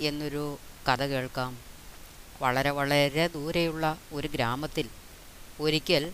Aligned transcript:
എന്നൊരു 0.00 0.58
കഥ 0.88 1.02
കേൾക്കാം. 1.02 1.58
വളരെ 2.40 2.70
വളരെ 2.70 3.26
ദൂരെയുള്ള 3.26 3.98
ഒരു 4.12 4.28
ഗ്രാമത്തിൽ 4.28 4.88
ഒരിക്കൽ 5.60 6.12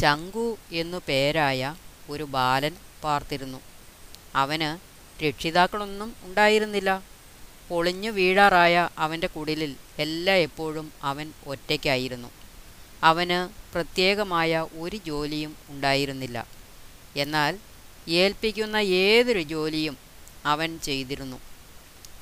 ശങ്കു 0.00 0.58
എന്നു 0.72 0.98
പേരായ 1.08 1.74
ഒരു 2.08 2.22
ബാലൻ 2.22 2.76
പാർത്തിരുന്നു. 3.04 3.58
അവന് 4.34 4.68
രക്ഷിതാക്കളൊന്നും 5.24 6.16
ഉണ്ടായിരുന്നില്ല. 6.22 7.02
പൊളിഞ്ഞു 7.68 8.10
വീഴാറായ 8.10 8.88
അവന്റെ 8.98 9.26
കുടിലിൽ 9.26 9.76
എല്ലാ 9.98 10.34
എപ്പോഴും 10.34 10.92
അവൻ 11.02 11.32
ഒറ്റയ്ക്കായിരുന്നു. 11.46 12.28
അവന് 13.02 13.72
പ്രത്യേകമായ 13.74 14.66
ഒരു 14.72 14.96
ജോലിയും 14.96 15.56
ഉണ്ടായിരുന്നില്ല. 15.68 16.46
എന്നാൽ 17.16 17.58
ഏൽപ്പിക്കുന്ന 18.08 18.76
ഏതൊരു 18.76 19.42
ജോലിയും 19.42 19.96
അവൻ 20.44 20.78
ചെയ്തിരുന്നു. 20.78 21.49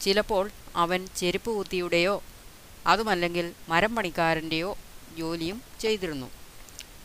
ചിലപ്പോൾ 0.00 0.50
അവൻ 0.76 1.06
ചെരുപ്പ് 1.16 1.50
കുത്തിയുടെയോ 1.50 2.22
അതുമല്ലെങ്കിൽ 2.86 3.52
മരം 3.68 3.94
പണിക്കാരന്റെയോ 3.94 4.78
ജോലിയും 5.18 5.62
ചെയ്തിരുന്നു. 5.80 6.30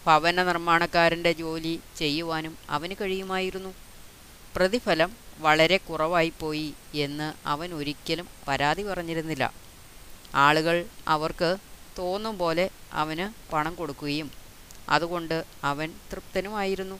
ഭവന 0.06 0.44
നിർമ്മാണക്കാരന്റെ 0.44 1.32
ജോലി 1.32 1.80
ചെയ്യുവാനും 1.98 2.58
അവന് 2.70 2.96
കഴിയുമായിരുന്നു. 3.02 3.74
പ്രതിഫലം 4.56 5.12
വളരെ 5.38 5.78
കുറവായിപ്പോയി 5.78 6.74
എന്ന് 6.94 7.34
അവൻ 7.48 7.74
ഒരിക്കലും 7.74 8.28
പരാതി 8.48 8.84
പറഞ്ഞിരുന്നില്ല. 8.84 9.54
ആളുകൾ 10.36 10.86
അവർക്ക് 11.08 11.58
തോന്നും 11.98 12.38
പോലെ 12.38 12.70
അവന് 12.94 13.52
പണം 13.54 13.76
കൊടുക്കുകയും 13.76 14.32
അതുകൊണ്ട് 14.90 15.44
അവൻ 15.64 15.94
തൃപ്തനുമായിരുന്നു. 16.12 17.00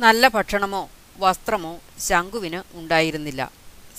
നല്ല 0.00 0.28
ഭക്ഷണമോ 0.28 0.90
വസ്ത്രമോ 1.22 1.72
ശങ്കുവിന് 2.08 2.60
ഉണ്ടായിരുന്നില്ല. 2.78 3.42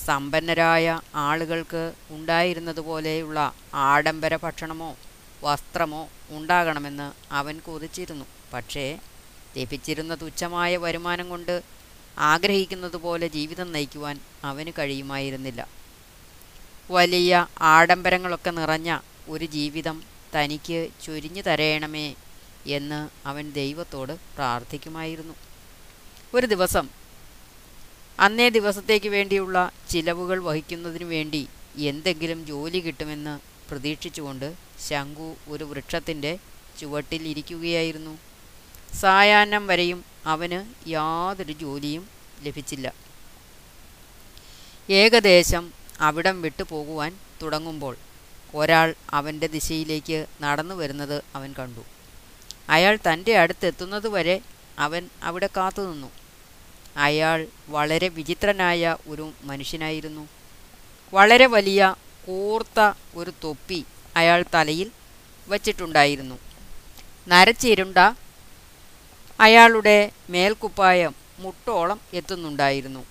സമ്പന്നരായ 0.06 1.02
ആളുകൾക്ക് 1.16 1.94
ഉണ്ടായിരുന്നതുപോലെയുള്ള 2.10 3.40
ആഡംബര 3.74 4.36
ഭക്ഷണമോ 4.44 4.92
വസ്ത്രമോ 5.44 6.02
ഉണ്ടാകണമെന്ന് 6.30 7.08
അവൻ 7.40 7.56
കൊതിച്ചിരുന്നു. 7.66 8.26
പക്ഷേ 8.54 8.86
ലഭിച്ചിരുന്ന 9.58 10.16
തുച്ഛമായ 10.16 10.78
വരുമാനം 10.78 11.30
കൊണ്ട് 11.30 11.56
ആഗ്രഹിക്കുന്നതുപോലെ 12.18 13.28
ജീവിതം 13.28 13.72
നയിക്കുവാൻ 13.72 14.16
അവന് 14.44 14.72
കഴിയുമായിരുന്നില്ല. 14.80 15.68
വലിയ 16.92 17.48
ആഡംബരങ്ങളൊക്കെ 17.76 18.52
നിറഞ്ഞ 18.60 19.00
ഒരു 19.28 19.46
ജീവിതം 19.46 19.98
തനിക്ക് 20.36 20.80
ചൊരിഞ്ഞു 21.06 21.42
തരയണമേ 21.42 22.08
എന്ന് 22.78 23.00
അവൻ 23.28 23.46
ദൈവത്തോട് 23.52 24.14
പ്രാർത്ഥിക്കുമായിരുന്നു. 24.36 25.36
ഒരു 26.34 26.48
ദിവസം 26.48 27.01
അന്നേ 28.20 28.50
ദിവസത്തേക്ക് 28.50 29.10
വേണ്ടിയുള്ള 29.10 29.72
ചിലവുകൾ 29.90 30.44
വഹിക്കുന്നതിനു 30.44 31.06
വേണ്ടി 31.06 31.48
എന്തെങ്കിലും 31.78 32.46
ജോലി 32.46 32.80
കിട്ടുമെന്ന് 32.80 33.40
പ്രതീക്ഷിച്ചുകൊണ്ട് 33.70 34.56
ശംഖു 34.88 35.36
ഒരു 35.48 35.64
വൃക്ഷത്തിന്റെ 35.64 36.38
ചുവട്ടിൽ 36.80 37.28
ഇരിക്കുകയായിരുന്നു. 37.28 38.20
സായാഹ്നം 39.00 39.68
വരെയും 39.68 40.06
അവന് 40.26 40.90
യാതൊരു 40.90 41.52
ജോലിയും 41.52 42.10
ലഭിച്ചില്ല. 42.42 42.94
ഏകദേശം 44.90 45.74
അവിടം 46.00 46.42
വിട്ടു 46.42 46.64
പോകുവാൻ 46.64 47.18
തുടങ്ങുമ്പോൾ 47.42 47.98
ഒരാൾ 48.56 48.96
അവന്റെ 49.10 49.48
ദിശയിലേക്ക് 49.48 50.26
നടന്നു 50.42 50.76
വരുന്നത് 50.76 51.24
അവൻ 51.36 51.54
കണ്ടു. 51.60 51.84
അയാൾ 52.70 52.96
തന്റെ 52.96 53.38
അടുത്തെത്തുന്നതുവരെ 53.38 54.42
അവൻ 54.80 55.10
അവിടെ 55.24 55.50
കാത്തുനിന്നു. 55.58 56.21
അയാൾ 56.98 57.48
വളരെ 57.70 58.08
വിചിത്രനായ 58.08 58.96
ഒരു 59.08 59.32
മനുഷ്യനായിരുന്നു. 59.44 60.28
വളരെ 61.14 61.46
വലിയ 61.46 61.96
കൂർത്ത 62.28 62.94
ഒരു 63.16 63.34
തൊപ്പി 63.44 63.86
അയാൾ 64.16 64.46
തലയിൽ 64.54 64.92
വച്ചിട്ടുണ്ടായിരുന്നു. 65.48 66.40
നരച്ചിരുണ്ട 67.28 67.98
അയാളുടെ 69.40 70.12
മേൽക്കുപ്പായം 70.30 71.16
മുട്ടോളം 71.40 72.02
എത്തുന്നുണ്ടായിരുന്നു. 72.14 73.06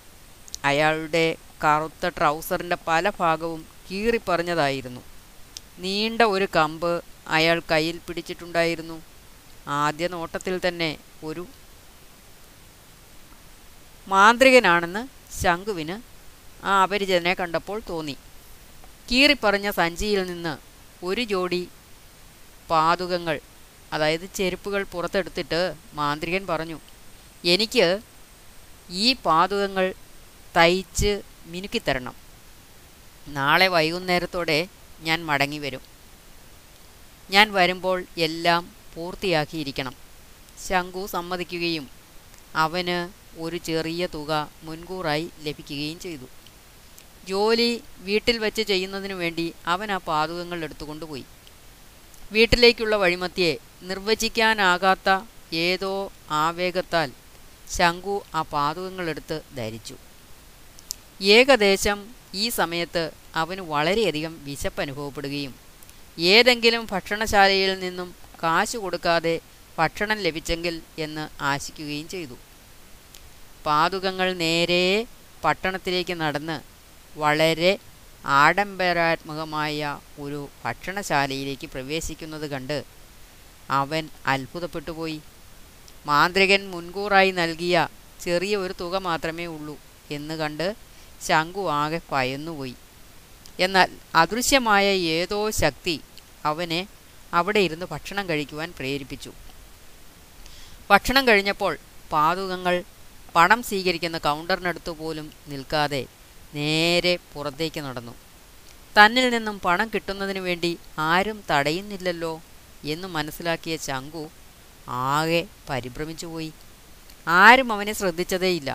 അയാളുടെ 0.64 1.36
കറുത്ത 1.64 2.08
ട്രൗസറിന്റെ 2.08 2.76
പല 2.86 3.10
ഭാഗവും 3.20 3.66
കീറിപ്പറഞ്ഞതായിരുന്നു. 3.90 5.00
നീണ്ട 5.78 6.22
ഒരു 6.22 6.48
കമ്പ് 6.56 7.02
അയാൾ 7.28 7.62
കയ്യിൽ 7.70 8.00
പിടിച്ചിട്ടുണ്ടായിരുന്നു. 8.06 9.02
ആദ്യ 9.68 10.08
നോട്ടത്തിൽ 10.08 10.60
തന്നെ 10.68 10.98
ഒരു 11.24 11.46
മാന്ത്രികനാണെന്ന് 14.08 15.08
ശംഖുവിന് 15.42 15.96
ആ 16.64 16.82
അപരിചിതനെ 16.82 17.34
കണ്ടപ്പോൾ 17.34 17.82
തോന്നി. 17.88 18.16
കീറിപ്പറഞ്ഞ 19.10 19.70
സഞ്ചിയിൽ 19.70 20.26
നിന്ന് 20.26 20.56
ഒരു 21.04 21.22
ജോഡി 21.22 21.68
പാതുകങ്ങൾ 22.70 23.40
അതായത് 23.92 24.26
ചെരുപ്പുകൾ 24.34 24.82
പുറത്തെടുത്തിട്ട് 24.82 25.74
മാന്ത്രികൻ 25.94 26.46
പറഞ്ഞു 26.46 26.78
എനിക്ക് 27.44 28.00
ഈ 28.90 29.12
പാതുകങ്ങൾ 29.12 29.94
തയ്ച്ച് 30.56 31.22
മിനുക്കിത്തരണം. 31.46 32.14
നാളെ 33.28 33.68
വൈകുന്നേരത്തോടെ 33.68 34.68
ഞാൻ 35.02 35.24
മടങ്ങി 35.24 35.58
വരും 35.58 35.80
ഞാൻ 37.30 37.52
വരുമ്പോൾ 37.52 38.04
എല്ലാം 38.16 38.74
പൂർത്തിയാക്കിയിരിക്കണം. 38.94 39.94
ശങ്കു 40.68 41.06
സമ്മതിക്കുകയും 41.06 41.88
അവന് 42.56 43.19
ഒരു 43.38 43.56
ചെറിയ 43.56 44.06
തുക 44.14 44.50
മുൻകൂറായി 44.64 45.30
ലഭിക്കുകയും 45.46 45.98
ചെയ്തു. 46.00 46.28
ജോലി 47.28 47.82
വീട്ടിൽ 48.00 48.38
വെച്ച് 48.38 48.62
ചെയ്യുന്നതിനു 48.62 49.14
വേണ്ടി 49.14 49.52
അവൻ 49.66 49.92
ആ 49.92 49.98
പാതകങ്ങൾ 50.08 50.64
എടുത്തുകൊണ്ടുപോയി. 50.64 51.24
വീട്ടിലേക്കുള്ള 52.32 52.96
വഴിമത്തിയെ 52.96 53.58
നിർവചിക്കാനാകാത്ത 53.82 55.08
ഏതോ 55.52 56.12
ആവേഗത്താൽ 56.30 57.10
ശങ്കു 57.76 58.24
ആ 58.34 58.42
പാതകങ്ങളെടുത്ത് 58.42 59.42
ധരിച്ചു. 59.56 59.96
ഏകദേശം 61.22 61.98
ഈ 62.34 62.48
സമയത്ത് 62.48 63.12
അവന് 63.34 63.60
വളരെയധികം 63.60 64.34
വിശപ്പ് 64.44 64.80
അനുഭവപ്പെടുകയും 64.80 65.54
ഏതെങ്കിലും 66.18 66.86
ഭക്ഷണശാലയിൽ 66.92 67.78
നിന്നും 67.78 68.14
കാശ് 68.42 68.76
കൊടുക്കാതെ 68.76 69.40
ഭക്ഷണം 69.78 70.18
ലഭിച്ചെങ്കിൽ 70.18 70.82
എന്ന് 70.98 71.28
ആശിക്കുകയും 71.42 72.08
ചെയ്തു. 72.08 72.36
പാതുകങ്ങൾ 73.64 74.32
നേരെ 74.34 74.84
പട്ടണത്തിലേക്ക് 75.44 76.14
നടന്ന് 76.14 76.56
വളരെ 77.16 77.72
ആഡംബരാത്മകമായ 78.24 79.98
ഒരു 80.20 80.48
ഭക്ഷണശാലയിലേക്ക് 80.64 81.66
പ്രവേശിക്കുന്നത് 81.66 82.46
കണ്ട് 82.50 82.78
അവൻ 83.70 84.08
അത്ഭുതപ്പെട്ടുപോയി 84.26 85.18
മാന്ത്രികൻ 86.06 86.62
മുൻകൂറായി 86.70 87.30
നൽകിയ 87.30 87.76
ചെറിയ 88.24 88.56
ഒരു 88.56 88.74
തുക 88.80 88.96
മാത്രമേ 89.08 89.46
ഉള്ളൂ 89.46 89.76
എന്ന് 90.10 90.34
കണ്ട് 90.34 90.66
ശംഖു 91.26 91.70
ആകെ 91.70 92.00
പയന്നുപോയി 92.12 92.76
എന്നാൽ 93.60 93.88
അദൃശ്യമായ 94.14 94.86
ഏതോ 95.16 95.50
ശക്തി 95.62 95.96
അവനെ 96.44 96.80
അവിടെ 97.32 97.60
ഇരുന്ന് 97.60 97.86
ഭക്ഷണം 97.86 98.28
കഴിക്കുവാൻ 98.28 98.72
പ്രേരിപ്പിച്ചു. 98.78 99.32
ഭക്ഷണം 100.90 101.28
കഴിഞ്ഞപ്പോൾ 101.28 101.72
പാതുകങ്ങൾ 102.12 102.76
പണം 103.34 103.60
സ്വീകരിക്കുന്ന 103.68 104.18
കൗണ്ടറിനടുത്തു 104.26 104.92
പോലും 105.00 105.26
നിൽക്കാതെ 105.50 106.02
നേരെ 106.54 107.14
പുറത്തേക്ക് 107.32 107.80
നടന്നു. 107.86 108.14
തന്നിൽ 108.96 109.26
നിന്നും 109.34 109.56
പണം 109.66 109.88
കിട്ടുന്നതിന് 109.94 110.40
വേണ്ടി 110.46 110.70
ആരും 110.98 111.38
തടയുന്നില്ലല്ലോ 111.50 112.32
എന്ന് 112.92 113.08
മനസ്സിലാക്കിയ 113.16 113.74
ചങ്കു 113.88 114.24
ആകെ 114.88 115.42
പരിഭ്രമിച്ചുപോയി 115.68 116.50
ആരും 117.40 117.68
അവനെ 117.72 117.92
ശ്രദ്ധിച്ചതേയില്ല. 117.92 118.70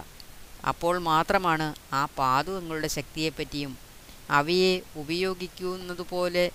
അപ്പോൾ 0.70 0.96
മാത്രമാണ് 1.10 1.68
ആ 1.94 2.02
പാതുകങ്ങളുടെ 2.20 2.90
ശക്തിയെപ്പറ്റിയും 2.98 3.74
അവയെ 4.38 4.74
ഉപയോഗിക്കുന്നതുപോലെ 5.02 6.46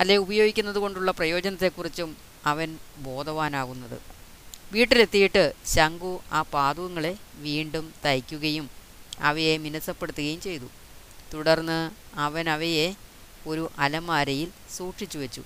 അല്ലെ 0.00 0.16
ഉപയോഗിക്കുന്നത് 0.24 0.78
കൊണ്ടുള്ള 0.78 1.10
പ്രയോജനത്തെക്കുറിച്ചും 1.10 2.10
അവൻ 2.46 2.70
ബോധവാനാകുന്നത്. 3.06 3.98
വീട്ടിലെത്തിയിട്ട് 4.74 5.42
ശംഖു 5.74 6.12
ആ 6.32 6.42
പാതുകങ്ങളെ 6.54 7.12
വീണ്ടും 7.46 7.94
തയ്ക്കുകയും 8.04 8.66
അവയെ 9.20 9.56
മിനുസപ്പെടുത്തുകയും 9.64 10.40
ചെയ്തു. 10.40 10.68
തുടർന്ന് 11.34 11.78
അവൻ 12.18 12.48
അവയെ 12.48 12.86
ഒരു 13.46 13.64
അലമാരയിൽ 13.78 14.48
സൂക്ഷിച്ചു 14.76 15.18
വെച്ചു. 15.18 15.42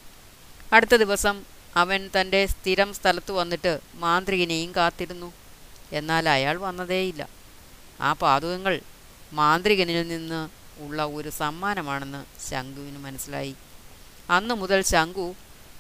അടുത്ത 0.72 0.94
ദിവസം 0.96 1.36
അവൻ 1.76 2.10
തന്റെ 2.16 2.40
സ്ഥിരം 2.46 2.90
സ്ഥലത്ത് 2.94 3.32
വന്നിട്ട് 3.32 3.72
മാന്ത്രികനെയും 3.94 4.70
കാത്തിരുന്നു. 4.76 5.32
എന്നാൽ 5.92 6.28
അയാൾ 6.28 6.56
വന്നതേയില്ല. 6.66 7.22
ആ 8.00 8.12
പാതുകങ്ങൾ 8.12 8.75
മാന്ത്രികനിൽ 9.32 10.08
നിന്ന് 10.08 10.40
ഉള്ള 10.82 11.06
ഒരു 11.06 11.28
സമ്മാനമാണെന്ന് 11.28 12.20
ശംഖുവിന് 12.50 12.98
മനസ്സിലായി. 12.98 13.54
അന്നു 14.30 14.54
മുതൽ 14.54 14.82
ശംഖു 14.92 15.26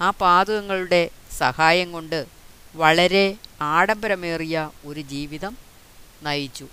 ആ 0.00 0.10
പാതുകങ്ങളുടെ 0.22 1.02
സഹായം 1.38 1.92
കൊണ്ട് 1.92 2.20
വളരെ 2.74 3.36
ആഡംബരമേറിയ 3.62 4.70
ഒരു 4.84 5.00
ജീവിതം 5.00 5.56
നയിച്ചു. 6.22 6.66